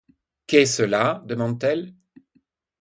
Qu’est 0.47 0.65
cela? 0.65 1.21
demanda-t-elle. 1.27 1.93